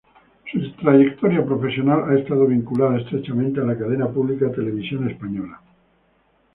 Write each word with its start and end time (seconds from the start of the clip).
Su 0.51 0.71
trayectoria 0.81 1.45
profesional 1.45 2.05
ha 2.09 2.17
estado 2.19 2.47
vinculada 2.47 2.97
estrechamente 2.97 3.59
a 3.61 3.65
la 3.65 3.77
cadena 3.77 4.09
pública 4.09 4.51
Televisión 4.51 5.07
española. 5.07 5.61